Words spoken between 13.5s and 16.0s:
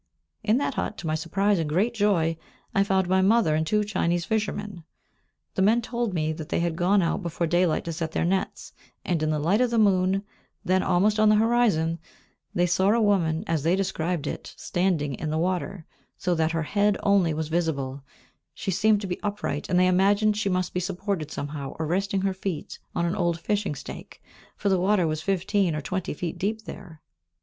they described it, "standing in the water,"